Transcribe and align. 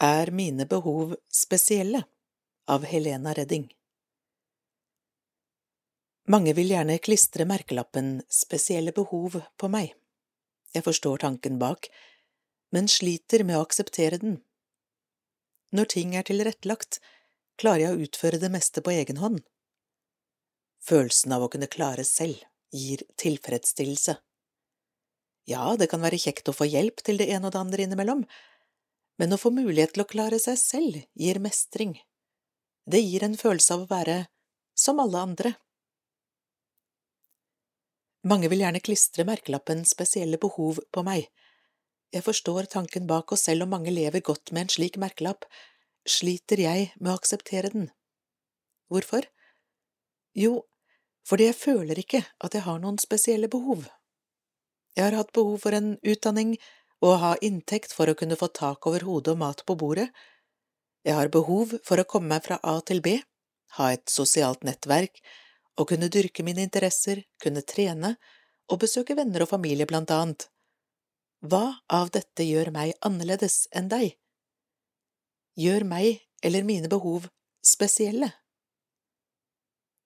Er 0.00 0.30
mine 0.30 0.66
behov 0.66 1.16
spesielle? 1.28 2.04
av 2.68 2.84
Helena 2.84 3.32
Redding 3.34 3.64
Mange 6.28 6.52
vil 6.54 6.70
gjerne 6.70 6.98
klistre 7.02 7.46
merkelappen 7.48 8.20
Spesielle 8.30 8.92
behov 8.92 9.40
på 9.58 9.70
meg. 9.72 9.96
Jeg 10.70 10.84
forstår 10.86 11.24
tanken 11.24 11.56
bak, 11.58 11.88
men 12.70 12.86
sliter 12.86 13.42
med 13.48 13.58
å 13.58 13.64
akseptere 13.64 14.20
den. 14.22 14.36
Når 15.74 15.90
ting 15.94 16.14
er 16.14 16.28
tilrettelagt, 16.28 17.00
klarer 17.58 17.88
jeg 17.88 17.96
å 17.96 18.04
utføre 18.06 18.38
det 18.38 18.52
meste 18.54 18.84
på 18.84 18.94
egen 18.94 19.18
hånd. 19.18 19.40
Følelsen 20.78 21.34
av 21.34 21.48
å 21.48 21.50
kunne 21.50 21.70
klare 21.72 22.04
selv 22.06 22.44
gir 22.70 23.02
tilfredsstillelse. 23.18 24.14
Ja, 25.48 25.74
det 25.80 25.90
kan 25.90 26.04
være 26.06 26.20
kjekt 26.22 26.52
å 26.52 26.54
få 26.54 26.68
hjelp 26.68 27.02
til 27.02 27.18
det 27.18 27.32
ene 27.32 27.48
og 27.48 27.56
det 27.56 27.64
andre 27.64 27.88
innimellom, 27.88 28.22
men 29.18 29.34
å 29.34 29.40
få 29.40 29.50
mulighet 29.54 29.96
til 29.96 30.04
å 30.04 30.10
klare 30.10 30.38
seg 30.42 30.58
selv 30.60 31.00
gir 31.18 31.40
mestring. 31.42 31.96
Det 32.88 33.00
gir 33.02 33.24
en 33.26 33.36
følelse 33.36 33.74
av 33.74 33.84
å 33.84 33.90
være 33.90 34.18
som 34.78 35.00
alle 35.02 35.24
andre. 35.30 35.54
Mange 38.28 38.50
vil 38.50 38.62
gjerne 38.62 38.82
klistre 38.84 39.26
merkelappen 39.26 39.84
spesielle 39.88 40.38
behov 40.40 40.80
på 40.94 41.04
meg. 41.06 41.28
Jeg 42.14 42.24
forstår 42.24 42.70
tanken 42.72 43.06
bak, 43.10 43.32
og 43.32 43.40
selv 43.40 43.66
om 43.66 43.74
mange 43.74 43.92
lever 43.92 44.24
godt 44.24 44.52
med 44.52 44.66
en 44.66 44.72
slik 44.72 44.96
merkelapp, 45.00 45.44
sliter 46.08 46.62
jeg 46.62 46.88
med 46.96 47.12
å 47.12 47.18
akseptere 47.18 47.70
den. 47.74 47.90
Hvorfor? 48.88 49.26
Jo, 50.38 50.64
fordi 51.28 51.50
jeg 51.50 51.58
føler 51.58 52.00
ikke 52.00 52.22
at 52.40 52.56
jeg 52.56 52.64
har 52.64 52.80
noen 52.80 52.98
spesielle 53.02 53.50
behov. 53.52 53.84
Jeg 54.96 55.04
har 55.04 55.18
hatt 55.20 55.34
behov 55.36 55.60
for 55.62 55.76
en 55.76 55.96
utdanning 56.00 56.56
og 57.02 57.08
å 57.12 57.20
ha 57.22 57.32
inntekt 57.44 57.94
for 57.94 58.10
å 58.10 58.16
kunne 58.18 58.38
få 58.38 58.50
tak 58.54 58.86
over 58.90 59.06
hodet 59.06 59.34
og 59.34 59.42
mat 59.42 59.64
på 59.66 59.76
bordet. 59.78 60.08
Jeg 61.06 61.14
har 61.14 61.30
behov 61.32 61.76
for 61.86 62.00
å 62.00 62.06
komme 62.08 62.34
meg 62.34 62.46
fra 62.46 62.58
A 62.62 62.78
til 62.82 63.00
B, 63.04 63.18
ha 63.78 63.92
et 63.94 64.08
sosialt 64.10 64.64
nettverk, 64.66 65.20
å 65.78 65.86
kunne 65.86 66.10
dyrke 66.10 66.42
mine 66.42 66.64
interesser, 66.66 67.22
kunne 67.42 67.62
trene 67.62 68.16
og 68.68 68.82
besøke 68.82 69.14
venner 69.16 69.44
og 69.44 69.52
familie, 69.52 69.86
blant 69.86 70.10
annet. 70.10 70.48
Hva 71.38 71.78
av 71.86 72.10
dette 72.10 72.42
gjør 72.42 72.72
meg 72.74 72.96
annerledes 73.06 73.68
enn 73.70 73.88
deg? 73.92 74.16
Gjør 75.58 75.86
meg 75.86 76.24
eller 76.42 76.66
mine 76.66 76.90
behov 76.90 77.28
spesielle? 77.64 78.32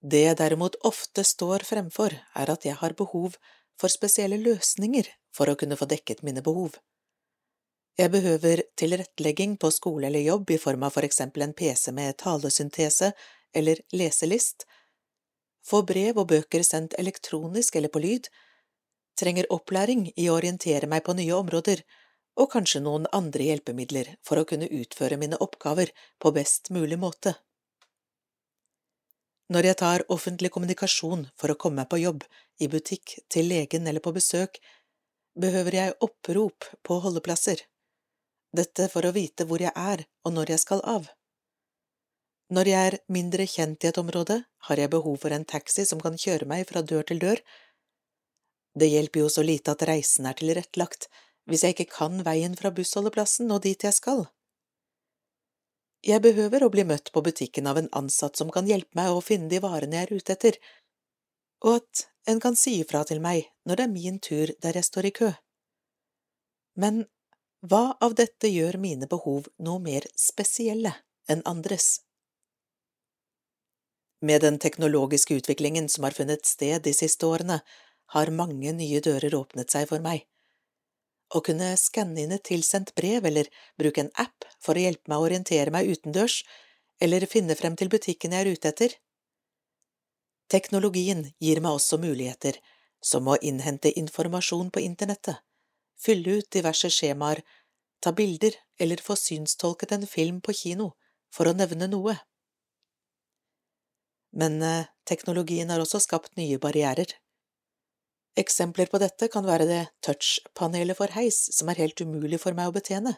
Det 0.00 0.22
jeg 0.24 0.38
derimot 0.38 0.78
ofte 0.88 1.24
står 1.26 1.66
fremfor, 1.68 2.14
er 2.16 2.50
at 2.52 2.64
jeg 2.64 2.78
har 2.80 2.94
behov 2.96 3.36
for 3.78 3.92
spesielle 3.92 4.38
løsninger 4.42 5.08
for 5.34 5.50
å 5.50 5.56
kunne 5.58 5.78
få 5.78 5.88
dekket 5.90 6.24
mine 6.26 6.42
behov. 6.44 6.76
Jeg 7.98 8.12
behøver 8.14 8.62
tilrettelegging 8.78 9.56
på 9.58 9.70
skole 9.74 10.06
eller 10.06 10.22
jobb 10.22 10.50
i 10.54 10.58
form 10.62 10.84
av 10.86 10.94
for 10.94 11.06
eksempel 11.06 11.42
en 11.42 11.54
PC 11.54 11.90
med 11.94 12.18
talesyntese 12.22 13.12
eller 13.54 13.80
leselist, 13.92 14.66
få 15.66 15.82
brev 15.82 16.20
og 16.20 16.28
bøker 16.30 16.62
sendt 16.62 16.94
elektronisk 17.00 17.76
eller 17.76 17.92
på 17.92 18.02
lyd, 18.02 18.28
trenger 19.18 19.50
opplæring 19.52 20.06
i 20.14 20.28
å 20.28 20.36
orientere 20.38 20.86
meg 20.86 21.02
på 21.04 21.16
nye 21.18 21.34
områder, 21.34 21.82
og 22.38 22.52
kanskje 22.52 22.84
noen 22.84 23.08
andre 23.12 23.48
hjelpemidler 23.50 24.14
for 24.22 24.38
å 24.38 24.46
kunne 24.46 24.70
utføre 24.70 25.18
mine 25.18 25.40
oppgaver 25.42 25.90
på 26.22 26.32
best 26.36 26.70
mulig 26.70 27.00
måte. 27.02 27.34
Når 29.48 29.64
jeg 29.70 29.78
tar 29.80 30.04
offentlig 30.12 30.50
kommunikasjon 30.52 31.24
for 31.40 31.52
å 31.52 31.56
komme 31.56 31.80
meg 31.80 31.88
på 31.88 32.00
jobb, 32.02 32.24
i 32.60 32.68
butikk, 32.68 33.14
til 33.32 33.48
legen 33.48 33.86
eller 33.88 34.04
på 34.04 34.12
besøk, 34.12 34.58
behøver 35.38 35.76
jeg 35.78 35.96
opprop 36.04 36.66
på 36.84 36.98
holdeplasser. 37.04 37.62
Dette 38.52 38.88
for 38.92 39.06
å 39.06 39.14
vite 39.14 39.46
hvor 39.48 39.62
jeg 39.62 39.72
er 39.72 40.04
og 40.26 40.34
når 40.36 40.52
jeg 40.54 40.64
skal 40.64 40.82
av. 40.84 41.08
Når 42.52 42.70
jeg 42.70 42.90
er 42.90 42.98
mindre 43.12 43.44
kjent 43.48 43.84
i 43.84 43.90
et 43.90 44.00
område, 44.00 44.38
har 44.68 44.80
jeg 44.80 44.92
behov 44.92 45.18
for 45.22 45.36
en 45.36 45.44
taxi 45.48 45.84
som 45.88 46.00
kan 46.00 46.16
kjøre 46.16 46.48
meg 46.48 46.64
fra 46.68 46.80
dør 46.80 47.04
til 47.08 47.20
dør. 47.20 47.42
Det 48.78 48.88
hjelper 48.88 49.24
jo 49.24 49.28
så 49.32 49.44
lite 49.44 49.74
at 49.74 49.84
reisen 49.88 50.28
er 50.28 50.36
tilrettelagt 50.36 51.08
hvis 51.48 51.64
jeg 51.64 51.76
ikke 51.76 51.92
kan 51.94 52.20
veien 52.24 52.56
fra 52.56 52.72
bussholdeplassen 52.72 53.52
og 53.52 53.62
dit 53.64 53.84
jeg 53.84 53.96
skal. 53.96 54.26
Jeg 56.06 56.22
behøver 56.22 56.62
å 56.62 56.70
bli 56.70 56.84
møtt 56.86 57.10
på 57.12 57.22
butikken 57.26 57.66
av 57.66 57.78
en 57.80 57.90
ansatt 58.00 58.38
som 58.38 58.52
kan 58.54 58.68
hjelpe 58.70 58.94
meg 58.94 59.10
å 59.10 59.24
finne 59.24 59.50
de 59.50 59.58
varene 59.62 59.98
jeg 59.98 60.06
er 60.06 60.14
ute 60.14 60.34
etter, 60.36 60.58
og 61.66 61.80
at 61.80 62.04
en 62.30 62.40
kan 62.40 62.56
si 62.56 62.76
ifra 62.82 63.02
til 63.08 63.22
meg 63.24 63.48
når 63.66 63.80
det 63.80 63.86
er 63.86 63.94
min 63.94 64.18
tur 64.22 64.52
der 64.62 64.78
jeg 64.78 64.86
står 64.86 65.08
i 65.08 65.14
kø. 65.18 65.30
Men 66.78 67.06
hva 67.66 67.96
av 67.98 68.14
dette 68.14 68.46
gjør 68.46 68.78
mine 68.78 69.08
behov 69.10 69.48
noe 69.58 69.82
mer 69.82 70.06
spesielle 70.14 70.94
enn 71.26 71.42
andres? 71.50 72.04
Med 74.22 74.42
den 74.42 74.58
teknologiske 74.62 75.34
utviklingen 75.40 75.88
som 75.90 76.06
har 76.06 76.14
funnet 76.14 76.46
sted 76.46 76.82
de 76.86 76.94
siste 76.94 77.26
årene, 77.26 77.60
har 78.14 78.30
mange 78.34 78.72
nye 78.72 79.00
dører 79.04 79.34
åpnet 79.34 79.70
seg 79.74 79.88
for 79.90 80.02
meg. 80.02 80.24
Å 81.28 81.42
kunne 81.44 81.74
skanne 81.76 82.22
inn 82.22 82.32
et 82.32 82.46
tilsendt 82.48 82.94
brev 82.96 83.26
eller 83.28 83.50
bruke 83.80 84.00
en 84.00 84.14
app 84.16 84.46
for 84.64 84.78
å 84.78 84.84
hjelpe 84.86 85.10
meg 85.12 85.20
å 85.20 85.26
orientere 85.28 85.74
meg 85.74 85.90
utendørs, 85.92 86.40
eller 87.00 87.28
finne 87.30 87.54
frem 87.58 87.76
til 87.76 87.90
butikken 87.92 88.34
jeg 88.34 88.46
er 88.46 88.52
ute 88.56 88.72
etter. 88.72 88.94
Teknologien 90.48 91.26
gir 91.44 91.60
meg 91.60 91.76
også 91.76 91.98
muligheter, 92.00 92.56
som 93.04 93.28
å 93.28 93.36
innhente 93.44 93.92
informasjon 94.00 94.72
på 94.72 94.80
internettet, 94.82 95.36
fylle 96.00 96.40
ut 96.40 96.48
diverse 96.54 96.88
skjemaer, 96.90 97.42
ta 98.00 98.14
bilder 98.16 98.56
eller 98.80 99.02
få 99.04 99.16
synstolket 99.18 99.92
en 99.92 100.06
film 100.06 100.40
på 100.40 100.54
kino, 100.56 100.94
for 101.34 101.50
å 101.50 101.54
nevne 101.54 101.90
noe. 101.92 102.16
Men 104.32 104.62
eh, 104.62 104.88
teknologien 105.08 105.70
har 105.70 105.82
også 105.82 106.00
skapt 106.04 106.36
nye 106.40 106.58
barrierer. 106.62 107.12
Eksempler 108.38 108.86
på 108.86 109.00
dette 109.02 109.26
kan 109.32 109.46
være 109.46 109.66
det 109.66 109.80
touch-panelet 110.06 110.96
for 110.98 111.10
heis 111.16 111.40
som 111.56 111.70
er 111.72 111.80
helt 111.82 111.98
umulig 112.00 112.38
for 112.38 112.54
meg 112.54 112.70
å 112.70 112.74
betjene, 112.76 113.16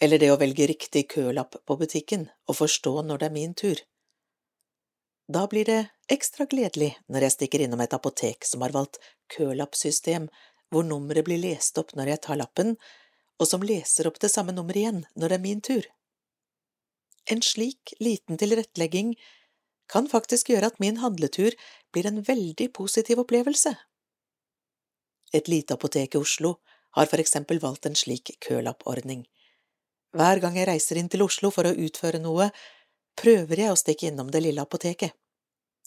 eller 0.00 0.18
det 0.18 0.30
å 0.32 0.38
velge 0.40 0.68
riktig 0.70 1.04
kølapp 1.12 1.58
på 1.68 1.76
butikken 1.78 2.30
og 2.48 2.56
forstå 2.62 2.94
når 3.08 3.20
det 3.20 3.28
er 3.28 3.34
min 3.36 3.52
tur. 3.54 3.82
Da 5.32 5.44
blir 5.48 5.68
det 5.68 5.82
ekstra 6.10 6.48
gledelig 6.48 6.94
når 7.12 7.26
jeg 7.26 7.36
stikker 7.36 7.62
innom 7.64 7.84
et 7.84 7.94
apotek 7.94 8.48
som 8.48 8.64
har 8.64 8.74
valgt 8.74 8.98
kølappsystem, 9.36 10.26
hvor 10.72 10.88
nummeret 10.88 11.28
blir 11.28 11.40
lest 11.40 11.78
opp 11.78 11.92
når 11.96 12.14
jeg 12.14 12.24
tar 12.26 12.40
lappen, 12.40 12.74
og 13.38 13.48
som 13.48 13.64
leser 13.64 14.08
opp 14.08 14.18
det 14.22 14.32
samme 14.32 14.54
nummeret 14.56 14.82
igjen 14.82 15.04
når 15.14 15.28
det 15.28 15.38
er 15.38 15.44
min 15.44 15.62
tur. 15.62 15.86
En 17.30 17.44
slik 17.44 17.94
liten 18.00 18.40
tilrettelegging 18.40 19.14
kan 19.92 20.08
faktisk 20.10 20.50
gjøre 20.50 20.72
at 20.72 20.80
min 20.82 20.98
handletur 21.04 21.54
blir 21.92 22.08
en 22.08 22.22
veldig 22.24 22.72
positiv 22.74 23.20
opplevelse. 23.22 23.76
Et 25.32 25.48
lite 25.48 25.74
apotek 25.74 26.14
i 26.14 26.20
Oslo 26.20 26.58
har 26.96 27.08
for 27.08 27.20
eksempel 27.22 27.60
valgt 27.60 27.86
en 27.88 27.96
slik 27.96 28.34
kølappordning. 28.44 29.24
Hver 30.12 30.42
gang 30.44 30.58
jeg 30.58 30.68
reiser 30.68 31.00
inn 31.00 31.08
til 31.08 31.24
Oslo 31.24 31.50
for 31.54 31.68
å 31.68 31.72
utføre 31.72 32.20
noe, 32.20 32.50
prøver 33.16 33.64
jeg 33.64 33.72
å 33.72 33.78
stikke 33.80 34.10
innom 34.10 34.28
det 34.32 34.42
lille 34.44 34.60
apoteket. 34.60 35.16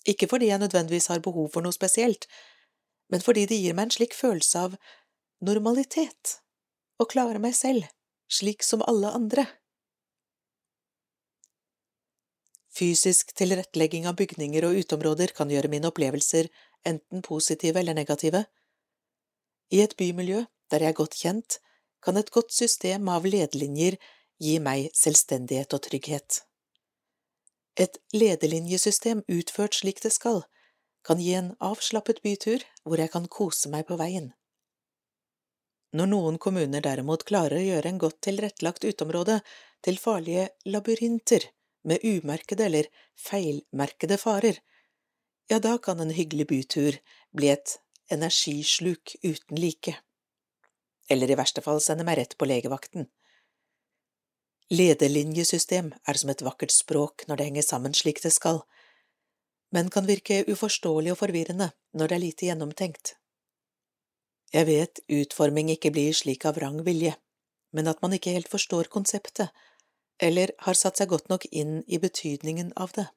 Ikke 0.06 0.30
fordi 0.30 0.50
jeg 0.50 0.62
nødvendigvis 0.62 1.10
har 1.10 1.22
behov 1.26 1.52
for 1.54 1.66
noe 1.66 1.74
spesielt, 1.74 2.26
men 3.10 3.22
fordi 3.22 3.46
det 3.50 3.60
gir 3.62 3.78
meg 3.78 3.90
en 3.90 3.96
slik 3.98 4.18
følelse 4.18 4.66
av 4.68 4.80
normalitet, 5.46 6.40
å 6.98 7.06
klare 7.10 7.42
meg 7.42 7.54
selv, 7.58 7.86
slik 8.32 8.66
som 8.66 8.82
alle 8.90 9.14
andre. 9.14 9.46
Fysisk 12.76 13.32
tilrettelegging 13.38 14.08
av 14.10 14.18
bygninger 14.20 14.66
og 14.68 14.82
uteområder 14.82 15.32
kan 15.38 15.52
gjøre 15.54 15.70
mine 15.72 15.90
opplevelser 15.90 16.50
enten 16.86 17.24
positive 17.26 17.80
eller 17.80 17.96
negative, 17.98 18.44
i 19.72 19.82
et 19.82 19.96
bymiljø 19.98 20.46
der 20.72 20.82
jeg 20.82 20.94
er 20.94 21.00
godt 21.00 21.16
kjent, 21.20 21.60
kan 22.04 22.18
et 22.18 22.32
godt 22.34 22.54
system 22.54 23.10
av 23.10 23.26
ledelinjer 23.26 23.98
gi 24.42 24.58
meg 24.60 24.90
selvstendighet 24.98 25.74
og 25.74 25.84
trygghet. 25.88 26.42
Et 27.76 27.98
ledelinjesystem 28.14 29.24
utført 29.28 29.78
slik 29.78 30.02
det 30.04 30.14
skal, 30.16 30.44
kan 31.06 31.22
gi 31.22 31.36
en 31.38 31.54
avslappet 31.64 32.22
bytur 32.26 32.64
hvor 32.84 33.02
jeg 33.02 33.12
kan 33.14 33.28
kose 33.28 33.70
meg 33.70 33.86
på 33.90 33.98
veien. 34.00 34.32
Når 35.96 36.10
noen 36.12 36.38
kommuner 36.42 36.84
derimot 36.84 37.24
klarer 37.28 37.60
å 37.60 37.66
gjøre 37.66 37.92
en 37.92 38.00
godt 38.02 38.22
tilrettelagt 38.28 38.84
uteområde 38.84 39.40
til 39.86 40.00
farlige 40.02 40.50
labyrinter 40.68 41.46
med 41.88 42.04
umerkede 42.04 42.66
eller 42.68 42.90
feilmerkede 43.28 44.18
farer, 44.20 44.60
ja, 45.52 45.60
da 45.62 45.78
kan 45.78 46.02
en 46.02 46.12
hyggelig 46.16 46.48
bytur 46.50 46.98
bli 47.38 47.52
et 47.54 47.78
energisluk 48.12 49.16
uten 49.24 49.60
like. 49.60 49.98
Eller 51.10 51.32
i 51.32 51.38
verste 51.38 51.62
fall 51.62 51.82
sende 51.82 52.06
meg 52.08 52.20
rett 52.20 52.38
på 52.38 52.48
legevakten. 52.50 53.08
Lederlinjesystem 54.74 55.92
er 56.10 56.18
som 56.18 56.32
et 56.34 56.42
vakkert 56.42 56.74
språk 56.74 57.28
når 57.30 57.38
det 57.38 57.50
henger 57.50 57.68
sammen 57.68 57.94
slik 57.94 58.24
det 58.24 58.34
skal, 58.34 58.64
men 59.74 59.92
kan 59.94 60.08
virke 60.08 60.44
uforståelig 60.50 61.14
og 61.14 61.20
forvirrende 61.20 61.70
når 61.94 62.10
det 62.10 62.16
er 62.16 62.24
lite 62.24 62.50
gjennomtenkt. 62.50 63.14
Jeg 64.54 64.70
vet 64.70 65.02
utforming 65.12 65.70
ikke 65.74 65.92
blir 65.94 66.16
slik 66.18 66.46
av 66.50 66.58
vrang 66.58 66.80
vilje, 66.86 67.14
men 67.76 67.90
at 67.92 68.02
man 68.02 68.14
ikke 68.16 68.34
helt 68.34 68.50
forstår 68.50 68.90
konseptet, 68.94 69.52
eller 70.22 70.54
har 70.64 70.78
satt 70.80 71.02
seg 71.02 71.12
godt 71.12 71.30
nok 71.30 71.46
inn 71.52 71.82
i 71.92 72.00
betydningen 72.00 72.72
av 72.80 72.94
det. 72.96 73.08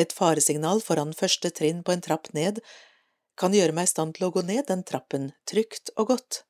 Et 0.00 0.12
faresignal 0.12 0.80
foran 0.84 1.14
første 1.16 1.50
trinn 1.52 1.82
på 1.84 1.92
en 1.92 2.04
trapp 2.04 2.32
ned 2.36 2.62
kan 3.36 3.54
gjøre 3.54 3.74
meg 3.76 3.88
i 3.88 3.92
stand 3.92 4.16
til 4.16 4.28
å 4.28 4.32
gå 4.34 4.42
ned 4.48 4.66
den 4.70 4.82
trappen 4.86 5.30
trygt 5.48 5.92
og 5.96 6.12
godt. 6.12 6.42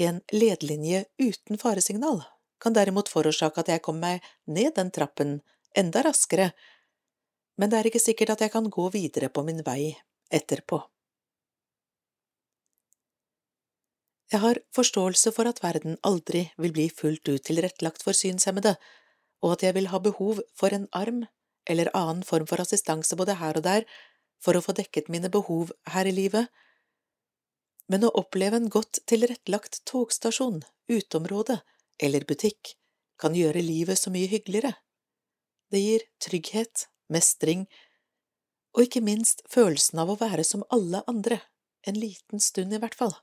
En 0.00 0.20
ledlinje 0.32 1.04
uten 1.20 1.60
faresignal 1.60 2.22
kan 2.62 2.76
derimot 2.76 3.10
forårsake 3.12 3.60
at 3.60 3.72
jeg 3.72 3.82
kommer 3.84 4.20
meg 4.20 4.30
ned 4.46 4.76
den 4.76 4.92
trappen 4.94 5.40
enda 5.76 6.04
raskere, 6.06 6.52
men 7.58 7.72
det 7.72 7.78
er 7.78 7.90
ikke 7.90 8.02
sikkert 8.02 8.36
at 8.36 8.44
jeg 8.44 8.52
kan 8.54 8.70
gå 8.72 8.88
videre 8.94 9.28
på 9.28 9.44
min 9.44 9.60
vei 9.66 9.92
etterpå. 10.32 10.80
Jeg 14.32 14.40
har 14.40 14.62
forståelse 14.72 15.34
for 15.36 15.48
at 15.50 15.60
verden 15.60 15.98
aldri 16.08 16.46
vil 16.56 16.72
bli 16.72 16.86
fullt 16.88 17.28
ut 17.28 17.44
tilrettelagt 17.44 18.04
for 18.04 18.16
synshemmede, 18.16 18.78
og 19.44 19.58
at 19.58 19.64
jeg 19.66 19.76
vil 19.76 19.90
ha 19.92 20.00
behov 20.00 20.40
for 20.56 20.72
en 20.72 20.86
arm 20.96 21.26
eller 21.68 21.90
annen 21.96 22.22
form 22.24 22.46
for 22.48 22.62
assistanse 22.62 23.18
både 23.18 23.36
her 23.42 23.58
og 23.60 23.66
der 23.66 23.84
for 24.42 24.58
å 24.58 24.62
få 24.64 24.74
dekket 24.76 25.10
mine 25.12 25.30
behov 25.32 25.72
her 25.94 26.08
i 26.08 26.14
livet, 26.14 26.50
men 27.90 28.06
å 28.06 28.12
oppleve 28.18 28.58
en 28.58 28.70
godt 28.72 29.02
tilrettelagt 29.10 29.82
togstasjon, 29.88 30.62
uteområde 30.90 31.60
eller 32.02 32.26
butikk 32.26 32.74
kan 33.20 33.36
gjøre 33.38 33.62
livet 33.62 34.00
så 34.00 34.10
mye 34.10 34.30
hyggeligere. 34.30 34.74
Det 35.70 35.80
gir 35.80 36.06
trygghet, 36.22 36.86
mestring 37.12 37.66
og 38.72 38.86
ikke 38.86 39.02
minst 39.04 39.44
følelsen 39.52 40.00
av 40.02 40.12
å 40.12 40.18
være 40.20 40.44
som 40.48 40.64
alle 40.72 41.02
andre, 41.10 41.42
en 41.86 41.98
liten 41.98 42.40
stund 42.40 42.72
i 42.72 42.80
hvert 42.80 42.96
fall. 42.96 43.14